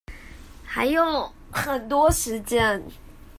[0.65, 2.81] 還有很多時間